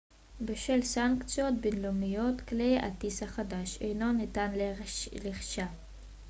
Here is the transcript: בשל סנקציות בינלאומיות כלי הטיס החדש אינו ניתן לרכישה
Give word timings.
בשל 0.41 0.81
סנקציות 0.81 1.53
בינלאומיות 1.61 2.41
כלי 2.41 2.79
הטיס 2.79 3.23
החדש 3.23 3.77
אינו 3.81 4.11
ניתן 4.13 4.51
לרכישה 4.55 5.67